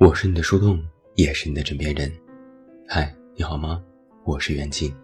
[0.00, 0.80] 我是你的树洞，
[1.16, 2.08] 也是你的枕边人。
[2.86, 3.82] 嗨，你好吗？
[4.22, 4.94] 我是袁静。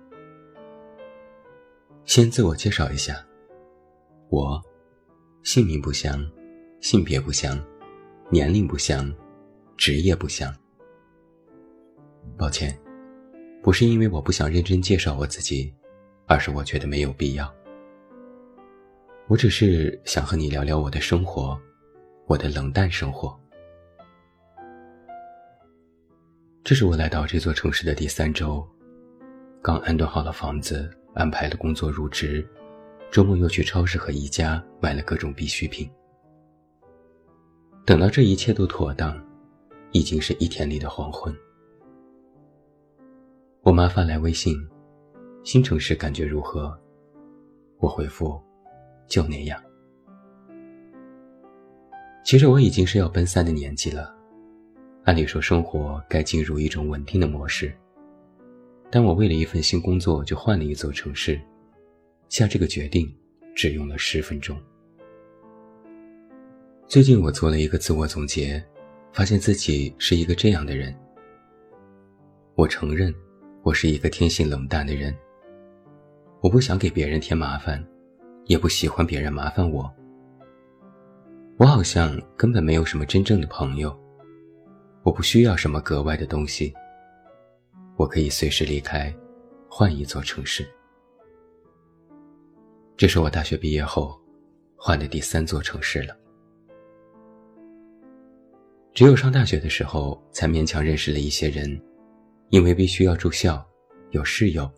[2.04, 3.27] 先自我介绍一下，
[4.28, 4.62] 我
[5.42, 6.24] 姓名不详，
[6.80, 7.60] 性别不详，
[8.30, 9.12] 年龄不详，
[9.77, 10.54] 职业不详。
[12.38, 12.79] 抱歉，
[13.64, 15.74] 不是因为我不想认真介绍我自己，
[16.26, 17.52] 而是我觉得没有必要。
[19.27, 21.61] 我只是想和你聊聊我的生活，
[22.27, 23.36] 我的冷淡生活。
[26.64, 28.66] 这是我来到这座城市的第三周，
[29.60, 32.42] 刚安顿好了房子，安排了工作入职，
[33.12, 35.86] 周末又去超市和宜家买了各种必需品。
[37.84, 39.22] 等到这一切都妥当，
[39.92, 41.36] 已经是一天里的黄昏。
[43.60, 44.56] 我妈发来微信
[45.44, 46.74] ：“新城市感觉如何？”
[47.77, 48.41] 我回复
[49.06, 49.62] ：“就那样。”
[52.24, 54.14] 其实我已经是要奔三的年纪了。
[55.05, 57.70] 按理说，生活该进入一种稳定的模式，
[58.91, 61.38] 但我为了一份新工作就换了一座城市，
[62.30, 63.14] 下这个决定
[63.55, 64.56] 只用了十分钟。
[66.86, 68.64] 最近我做了一个自我总结，
[69.12, 70.94] 发现自己是一个这样的人。
[72.55, 73.14] 我承认，
[73.62, 75.14] 我是一个天性冷淡的人。
[76.41, 77.84] 我不想给别人添麻烦，
[78.46, 79.92] 也不喜欢别人麻烦我。
[81.58, 83.94] 我好像根本没有什么真正的朋友。
[85.05, 86.72] 我不需要什么格外的东西，
[87.97, 89.14] 我可以随时离开，
[89.69, 90.66] 换一座城市。
[92.96, 94.19] 这是我大学毕业后
[94.77, 96.16] 换的第三座城市了。
[98.94, 101.78] 只有上大学的时候，才勉强认识了一些人，
[102.48, 103.62] 因为必须要住校，
[104.12, 104.70] 有室友。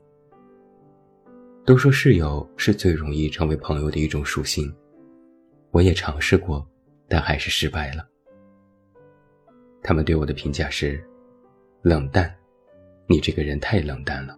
[1.65, 4.75] 都说室友是最容易成为朋友的一种属性，
[5.71, 6.67] 我也尝试过，
[7.07, 8.09] 但还是失败了。
[9.87, 11.01] 他们对我的评价是：
[11.81, 12.29] 冷淡，
[13.07, 14.37] 你这个人太冷淡了。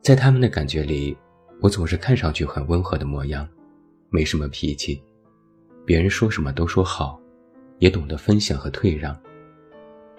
[0.00, 1.14] 在他们的感觉里，
[1.60, 3.46] 我总是看上去很温和的模样，
[4.08, 5.04] 没什么脾气，
[5.84, 7.20] 别人说什么都说好，
[7.80, 9.14] 也懂得分享和退让，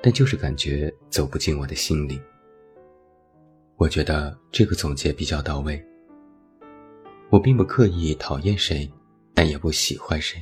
[0.03, 2.21] 但就是感觉走不进我的心里。
[3.75, 5.83] 我觉得这个总结比较到位。
[7.31, 8.87] 我并不刻意讨厌谁，
[9.33, 10.39] 但也不喜欢谁。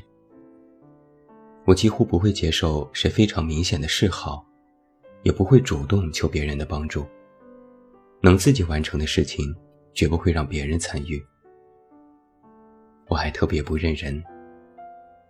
[1.65, 4.45] 我几乎不会接受谁非常明显的示好，
[5.21, 7.05] 也不会主动求别人的帮助。
[8.21, 9.55] 能自己完成的事情，
[9.93, 11.23] 绝不会让别人参与。
[13.07, 14.21] 我还特别不认人，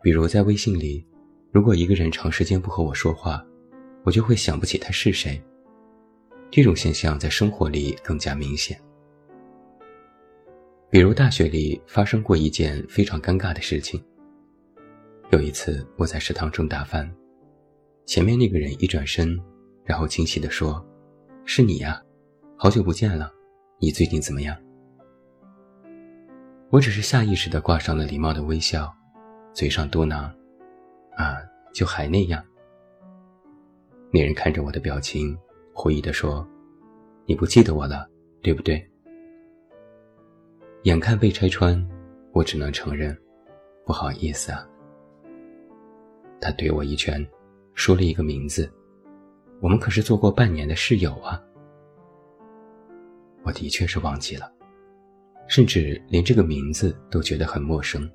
[0.01, 1.05] 比如在微信里，
[1.51, 3.45] 如果一个人长时间不和我说话，
[4.03, 5.39] 我就会想不起他是谁。
[6.49, 8.79] 这种现象在生活里更加明显。
[10.89, 14.03] 比如大学里发生过一件非常尴尬的事情。
[15.33, 17.11] 有一次，我在食堂中打饭，
[18.05, 19.35] 前面那个人一转身，
[19.83, 20.85] 然后惊喜地说
[21.43, 21.99] ：“是你呀，
[22.55, 23.33] 好久不见了，
[23.79, 24.55] 你最近怎么样？”
[26.69, 28.93] 我只是下意识地挂上了礼貌的微笑，
[29.53, 30.31] 嘴上嘟囔
[31.17, 31.37] ：“啊，
[31.73, 32.39] 就还那样。”
[34.13, 35.35] 那人看着我的表情，
[35.73, 36.47] 回忆地说
[37.25, 38.07] ：“你不记得我了，
[38.43, 38.87] 对不对？”
[40.85, 41.83] 眼看被拆穿，
[42.33, 43.17] 我只能承认
[43.83, 44.63] ：“不好意思啊。”
[46.43, 47.25] 他怼我一拳，
[47.73, 48.69] 说了一个名字，
[49.61, 51.41] 我们可是做过半年的室友啊。
[53.43, 54.51] 我的确是忘记了，
[55.47, 58.11] 甚至连这个名字都觉得很陌生。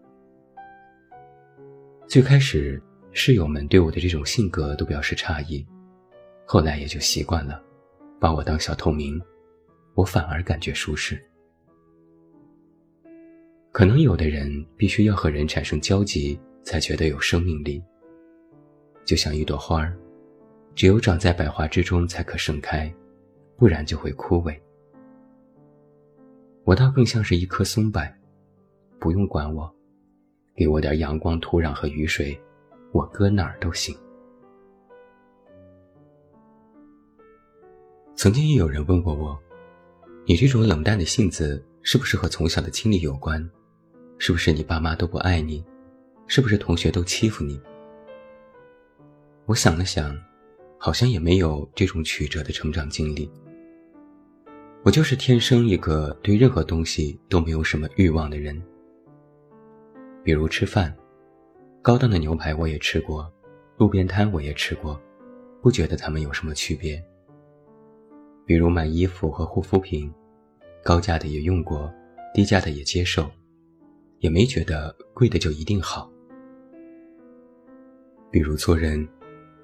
[2.06, 5.66] 最开始，室友们对我的这种性格都表示诧异，
[6.44, 7.62] 后来也就习惯了，
[8.20, 9.18] 把我当小透明，
[9.94, 11.18] 我反而感觉舒适。
[13.72, 17.82] 可能有的人必须要和人产生交集，才觉得有生命力。
[19.08, 19.96] 就像一朵花儿，
[20.74, 22.94] 只有长在百花之中才可盛开，
[23.56, 24.54] 不然就会枯萎。
[26.64, 28.02] 我倒更像是一棵松柏，
[28.98, 29.74] 不用管我，
[30.54, 32.38] 给我点阳光、土壤和雨水，
[32.92, 33.96] 我搁哪儿都行。
[38.14, 39.40] 曾经也有人问过我，
[40.26, 43.42] 你这种冷淡的性子是不是和从小的经历有关？
[44.18, 45.64] 是不是你爸妈都不爱你？
[46.26, 47.58] 是不是同学都欺负你？
[49.48, 50.14] 我想了想，
[50.76, 53.32] 好像也没有这种曲折的成长经历。
[54.84, 58.62] 我就是天生一个对任何东西都没有什么欲望的人。
[60.22, 60.94] 比如吃饭，
[61.80, 63.26] 高档的牛排我也吃过，
[63.78, 65.00] 路边摊我也吃过，
[65.62, 67.02] 不觉得它们有什么区别。
[68.44, 70.12] 比如买衣服和护肤品，
[70.84, 71.90] 高价的也用过，
[72.34, 73.26] 低价的也接受，
[74.18, 76.12] 也没觉得贵的就一定好。
[78.30, 79.08] 比如做人。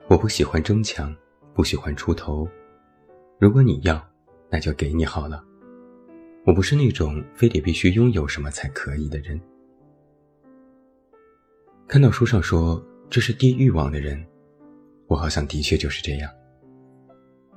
[0.07, 1.15] 我不喜欢争抢，
[1.55, 2.47] 不喜欢出头。
[3.39, 4.07] 如果你要，
[4.51, 5.43] 那就给你好了。
[6.45, 9.41] 我不是那种非得必须拥有什么才可以的人。
[11.89, 14.23] 看到书上说这是低欲望的人，
[15.07, 16.31] 我好像的确就是这样。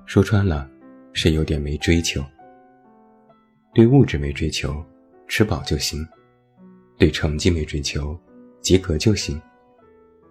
[0.05, 0.69] 说穿了，
[1.11, 2.23] 是有点没追求。
[3.73, 4.81] 对物质没追求，
[5.27, 5.99] 吃饱就行；
[6.97, 8.17] 对成绩没追求，
[8.61, 9.37] 及格就行；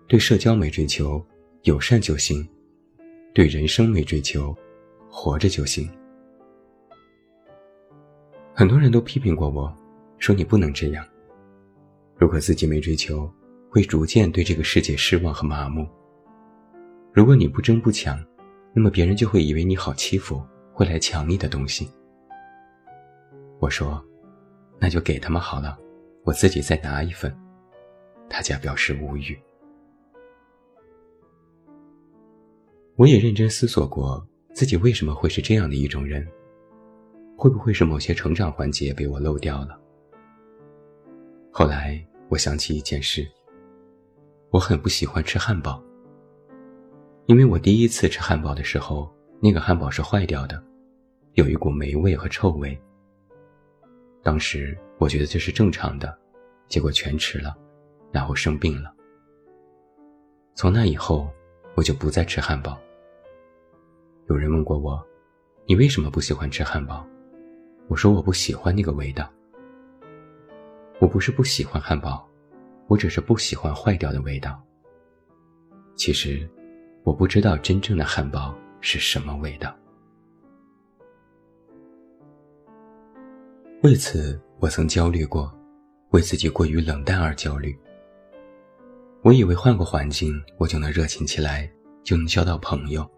[0.09, 1.25] 对社交没追求，
[1.63, 2.47] 友善就行；
[3.35, 4.57] 对人生没追求，
[5.11, 5.91] 活着就行。
[8.55, 9.75] 很多人都批评过我，
[10.19, 11.07] 说你不能这样。
[12.17, 13.31] 如果自己没追求，
[13.69, 15.87] 会逐渐对这个世界失望和麻木。
[17.13, 18.19] 如果你不争不抢，
[18.73, 20.43] 那么别人就会以为你好欺负，
[20.73, 21.91] 会来抢你的东西。
[23.59, 24.03] 我说，
[24.79, 25.79] 那就给他们好了，
[26.25, 27.35] 我自己再拿一份。
[28.29, 29.39] 大家表示无语。
[32.97, 36.27] 我也认真思索过自己为什么会是这样的一种人。
[37.37, 39.79] 会不会是某些成长环节被我漏掉了？
[41.53, 43.29] 后来我想起一件事，
[44.49, 45.83] 我很不喜欢吃汉堡，
[47.27, 50.63] 因为我第一次吃汉堡的时候，那个汉堡是坏掉的，
[51.35, 52.79] 有一股霉味和臭味。
[54.23, 56.19] 当时我觉得这是正常的，
[56.69, 57.55] 结果全吃了，
[58.11, 58.91] 然后生病了。
[60.55, 61.29] 从那以后，
[61.75, 62.81] 我就不再吃汉堡。
[64.29, 65.01] 有人问过我，
[65.67, 67.07] 你为什么不喜欢吃汉堡？
[67.87, 69.31] 我说我不喜欢那个味道。
[70.99, 72.29] 我不是不喜欢汉堡，
[72.89, 74.61] 我只是不喜欢坏掉的味道。
[75.95, 76.49] 其实，
[77.05, 79.73] 我不知道真正的汉堡是什么味道。
[83.85, 85.57] 为此，我曾焦虑过，
[86.11, 87.79] 为自己过于冷淡而焦虑。
[89.23, 91.71] 我以为换个环境，我就能热情起来，
[92.03, 93.09] 就能交到朋友，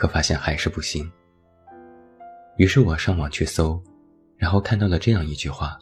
[0.00, 1.12] 可发现还是不行。
[2.56, 3.78] 于是我上网去搜，
[4.38, 5.78] 然后看到了这样一句话：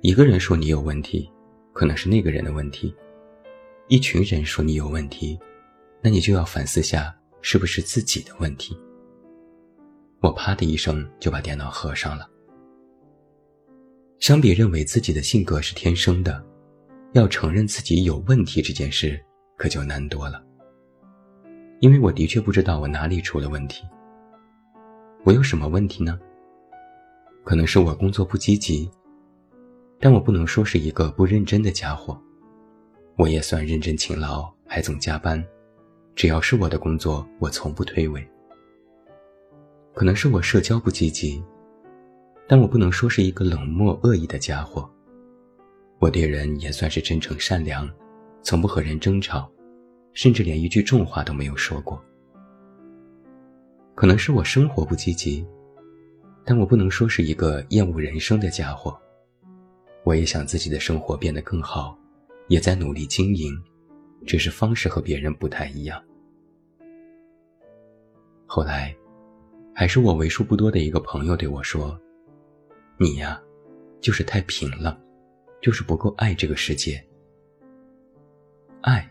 [0.00, 1.30] 一个人说你有问题，
[1.74, 2.90] 可能是那个人的问题；
[3.88, 5.38] 一群人说你有问题，
[6.00, 8.74] 那你就要反思下是不是自己的问题。
[10.20, 12.26] 我啪的一声就把电脑合上了。
[14.18, 16.42] 相比认为自己的性格是天生的，
[17.12, 19.22] 要承认自己有问题这件事
[19.58, 20.42] 可就难多了。
[21.80, 23.86] 因为我的确不知道我哪里出了问题。
[25.24, 26.18] 我有什么问题呢？
[27.44, 28.90] 可能是我工作不积极，
[29.98, 32.20] 但我不能说是一个不认真的家伙。
[33.16, 35.44] 我也算认真勤劳，还总加班。
[36.14, 38.26] 只要是我的工作，我从不推诿。
[39.94, 41.42] 可能是我社交不积极，
[42.48, 44.88] 但我不能说是一个冷漠恶意的家伙。
[46.00, 47.88] 我对人也算是真诚善良，
[48.42, 49.50] 从不和人争吵，
[50.12, 52.02] 甚至连一句重话都没有说过。
[53.94, 55.44] 可能是我生活不积极，
[56.44, 58.96] 但我不能说是一个厌恶人生的家伙。
[60.04, 61.98] 我也想自己的生活变得更好，
[62.46, 63.52] 也在努力经营，
[64.24, 66.02] 只是方式和别人不太一样。
[68.46, 68.96] 后来，
[69.74, 72.00] 还是我为数不多的一个朋友对我说
[72.96, 73.38] ：“你呀，
[74.00, 74.98] 就是太平了，
[75.60, 77.04] 就是不够爱这个世界。”
[78.80, 79.06] 爱，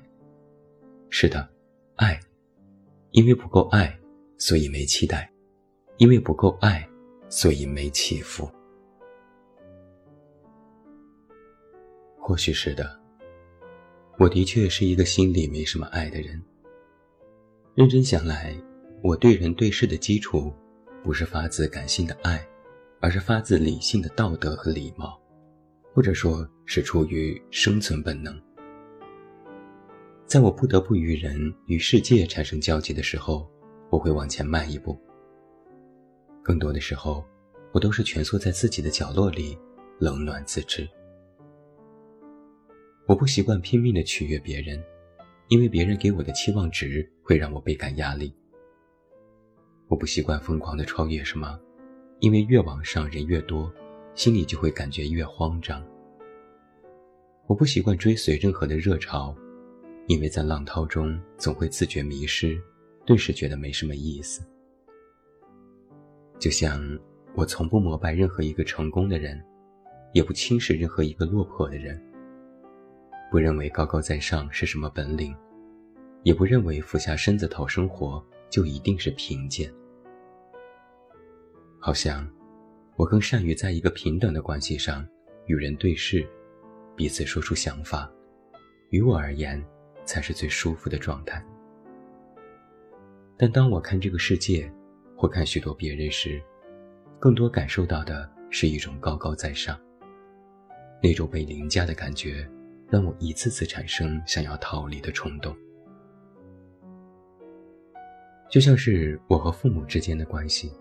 [1.20, 1.50] 是的，
[1.96, 2.20] 爱，
[3.10, 3.92] 因为不够爱。
[4.38, 5.28] 所以没期待，
[5.98, 6.88] 因为不够爱，
[7.28, 8.48] 所以没起伏。
[12.20, 13.00] 或许是的，
[14.20, 16.40] 我的确是一个心里没什么爱的人。
[17.74, 18.56] 认真想来，
[19.02, 20.54] 我对人对事的基础，
[21.04, 22.48] 不是发自感性的爱，
[23.02, 25.20] 而是发自理性的道德和礼貌，
[25.96, 28.40] 或者说是出于生存本能。
[30.28, 33.50] 在我不得不与人与世界产生交集的时候。
[33.90, 35.00] 我会往前迈一步。
[36.44, 37.24] 更多的时候，
[37.72, 39.58] 我都是蜷缩在自己的角落里，
[39.98, 40.86] 冷暖自知。
[43.08, 44.84] 我不习惯拼命的取悦别人，
[45.48, 48.36] 因为别人给我的期望值会让我倍感压力。
[49.88, 51.58] 我不习惯疯狂的超越什么，
[52.20, 53.74] 因为越往上人越多，
[54.16, 55.82] 心里就会感觉越慌张。
[57.48, 59.34] 我不习惯追随任何的热潮，
[60.08, 62.60] 因为在浪涛中总会自觉迷失。
[63.06, 64.46] 顿时觉得没什么意思，
[66.38, 66.82] 就像
[67.36, 69.42] 我从不膜拜任何一个成功的人，
[70.12, 71.98] 也不轻视任何一个落魄的人。
[73.32, 75.34] 不认为高高在上是什么本领，
[76.24, 79.74] 也不认为俯下身子讨生活就一定是贫贱。
[81.80, 82.30] 好像，
[82.98, 85.08] 我更善于在一个平等的关系上
[85.46, 86.28] 与人对视，
[86.94, 88.12] 彼此说出想法，
[88.90, 89.64] 于我而言，
[90.08, 91.46] 才是最舒服的状态。
[93.38, 94.68] 但当我看这个世界，
[95.16, 96.42] 或看许多别人时，
[97.20, 99.80] 更多感受到的是一种高高在上。
[101.04, 102.50] 那种被凌驾的感觉，
[102.90, 105.56] 让我一次次产生想要逃离的冲动。
[108.50, 110.72] 就像是我和父母之间的关系，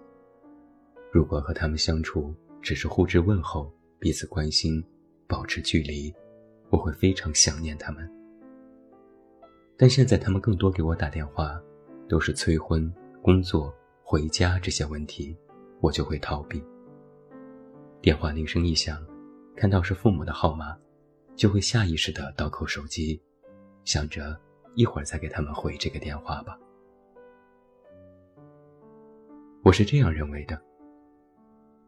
[1.13, 4.83] 如果和他们相处只是互致问候、彼此关心、
[5.27, 6.15] 保持距离，
[6.71, 8.16] 我会非常想念他们。
[9.79, 11.61] 但现在他们更多给我打电话，
[12.09, 12.91] 都是催婚、
[13.21, 15.37] 工作、回家这些问题，
[15.81, 16.65] 我就会逃避。
[18.01, 19.05] 电话铃声一响，
[19.55, 20.77] 看到是父母的号码，
[21.35, 23.21] 就会下意识地倒扣手机，
[23.85, 24.35] 想着
[24.77, 26.59] 一会儿再给他们回这个电话吧。
[29.63, 30.59] 我是这样认为的：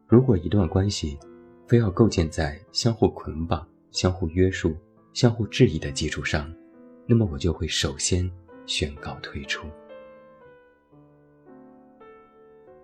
[0.05, 1.17] 如果一段关系
[1.65, 4.75] 非要构建在相互捆绑、相互约束、
[5.13, 6.53] 相互质疑的基础上，
[7.11, 8.29] 那么我就会首先
[8.67, 9.67] 宣告退出。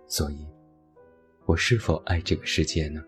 [0.08, 0.44] 所以，
[1.44, 3.00] 我是否爱这个世界呢？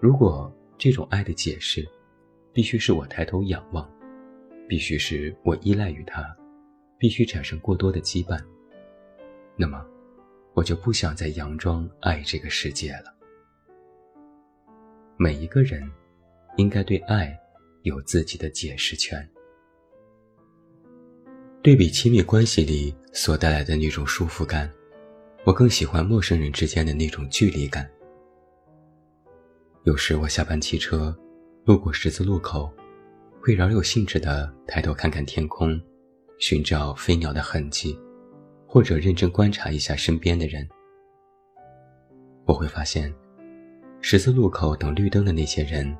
[0.00, 1.88] 如果这种爱的解释，
[2.52, 3.90] 必须是我抬头仰望，
[4.68, 6.36] 必须是我依赖于他，
[6.98, 8.38] 必须产生过多的羁绊。
[9.56, 9.82] 那么，
[10.52, 13.16] 我就不想再佯装爱这个世界了。
[15.16, 15.90] 每一个人，
[16.58, 17.39] 应该对爱
[17.82, 19.28] 有自己的解释权。
[21.62, 24.70] 对比亲密关系里所带来的那种束缚感，
[25.44, 27.90] 我更喜欢陌生人之间的那种距离感。
[29.84, 31.16] 有时我下班骑车，
[31.64, 32.72] 路过十字路口，
[33.40, 35.80] 会饶有兴致地抬头看看天空，
[36.38, 37.98] 寻找飞鸟的痕迹。
[38.72, 40.64] 或者认真观察一下身边的人，
[42.46, 43.12] 我会发现，
[44.00, 45.92] 十字路口等绿灯的那些人，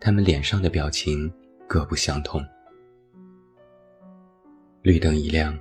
[0.00, 1.32] 他们脸上的表情
[1.66, 2.44] 各不相同。
[4.82, 5.58] 绿灯一亮，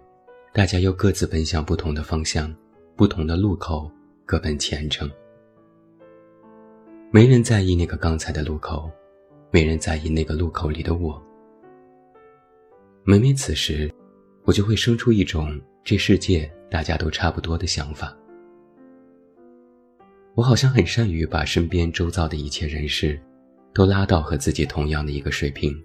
[0.53, 2.53] 大家又各自奔向不同的方向，
[2.95, 3.91] 不同的路口，
[4.25, 5.09] 各奔前程。
[7.11, 8.91] 没人在意那个刚才的路口，
[9.51, 11.21] 没人在意那个路口里的我。
[13.03, 13.93] 每每此时，
[14.43, 15.59] 我就会生出一种。
[15.83, 18.11] 这世界大家都差不多的想法，
[20.33, 23.21] 我好像很善于把身边周遭的一切人事，
[23.75, 25.77] 都拉到和自己同样的一个水平，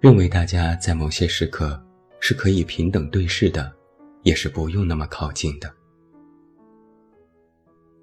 [0.00, 1.82] 认为大家在某些时刻
[2.20, 3.72] 是可以平等对视的，
[4.22, 5.74] 也是不用那么靠近的。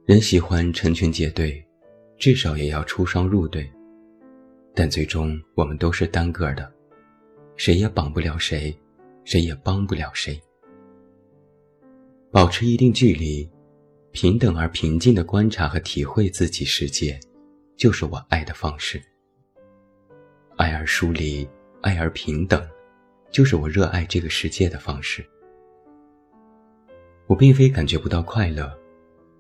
[0.08, 1.64] 人喜欢成群结队，
[2.18, 3.72] 至少也要出双入对，
[4.74, 6.74] 但最终我们都是单个的，
[7.56, 8.76] 谁也绑不了谁。
[9.24, 10.42] 谁也帮不了谁。
[12.32, 13.46] 保持一定距离，
[14.14, 17.20] 平等而平静的观察和体会自己世界，
[17.78, 19.02] 就是我爱的方式。
[20.58, 21.48] 爱而疏离，
[21.82, 22.68] 爱而平等，
[23.32, 25.26] 就是我热爱这个世界的方式。
[27.28, 28.70] 我并非感觉不到快乐，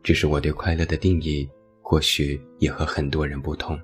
[0.04, 1.50] 只是我对快乐的定义，
[1.82, 3.78] 或许也和很多人不同。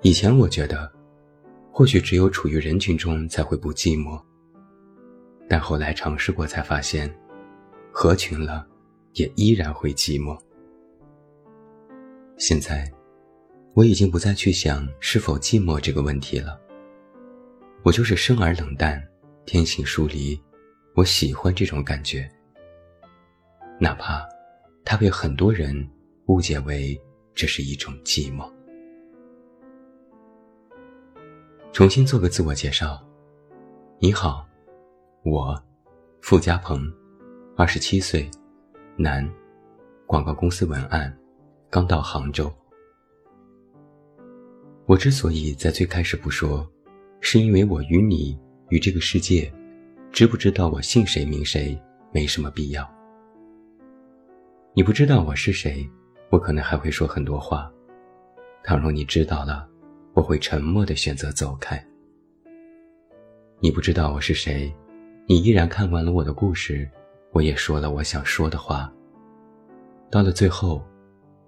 [0.00, 0.90] 以前我觉得。
[1.74, 4.22] 或许只有处于人群中才会不寂寞，
[5.48, 7.10] 但后来尝试过才发现，
[7.90, 8.68] 合群了
[9.14, 10.38] 也依然会寂寞。
[12.36, 12.90] 现在，
[13.74, 16.58] 我已经不再去想是否寂寞这个问题了。
[17.84, 19.02] 我就是生而冷淡，
[19.44, 20.40] 天性疏离，
[20.94, 22.28] 我喜欢这种感觉，
[23.78, 24.26] 哪怕
[24.84, 25.88] 它被很多人
[26.26, 27.00] 误解为
[27.34, 28.50] 这是一种寂寞。
[31.72, 33.02] 重新做个自我介绍。
[33.98, 34.46] 你好，
[35.24, 35.60] 我，
[36.20, 36.92] 付家鹏，
[37.56, 38.28] 二十七岁，
[38.96, 39.28] 男，
[40.06, 41.16] 广告公司文案，
[41.72, 42.52] 刚到杭州。
[44.84, 46.70] 我之所以在最开始不说，
[47.22, 48.38] 是因为我与你
[48.68, 49.50] 与这个世界，
[50.10, 51.80] 知不知道我姓谁名谁
[52.12, 52.86] 没什么必要。
[54.74, 55.88] 你不知道我是谁，
[56.28, 57.72] 我可能还会说很多话。
[58.62, 59.66] 倘若你知道了。
[60.14, 61.82] 我会沉默的选择走开。
[63.60, 64.70] 你不知道我是谁，
[65.26, 66.86] 你依然看完了我的故事，
[67.30, 68.92] 我也说了我想说的话。
[70.10, 70.84] 到了最后，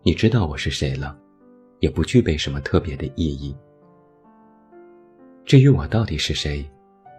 [0.06, 1.18] 你知道我是谁了，
[1.80, 3.56] 也不具备什么特别的意义。
[5.46, 6.62] 至于我到底是谁，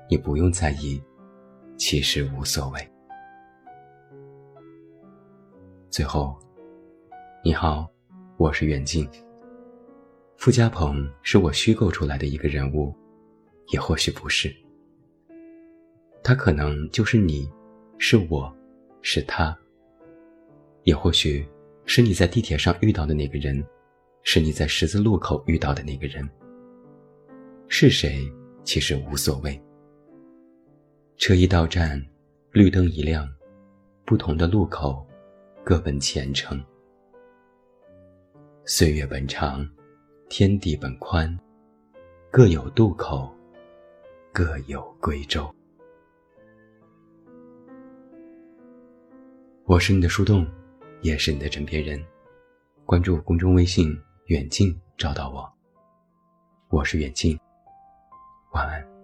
[0.08, 1.02] 你不用在意，
[1.78, 2.88] 其实无所谓。
[5.90, 6.38] 最后，
[7.44, 7.90] 你好，
[8.38, 9.10] 我是袁静。
[10.38, 12.96] 傅家鹏是我虚构出来的一个人物，
[13.70, 14.56] 也或许不是。
[16.22, 17.52] 他可能就是你，
[17.98, 18.56] 是我，
[19.02, 19.58] 是他。
[20.84, 21.44] 也或许
[21.86, 23.64] 是你在地铁上遇到的那个人，
[24.24, 26.28] 是你在十字路口遇到的那个人。
[27.68, 28.32] 是谁
[28.64, 29.60] 其实无所谓，
[31.18, 32.04] 车一到站，
[32.52, 33.28] 绿灯一亮，
[34.04, 35.06] 不同的路口，
[35.64, 36.64] 各奔前程。
[38.66, 39.68] 岁月本长，
[40.28, 41.38] 天地本宽，
[42.32, 43.32] 各有渡口，
[44.34, 45.54] 各有归舟。
[49.66, 50.48] 我是你的树洞，
[51.06, 52.04] 也是你的枕边人。
[52.84, 53.96] 关注公众微信
[54.26, 55.48] “远近”，找到我。
[56.70, 57.40] 我是远近，
[58.54, 58.95] 晚安。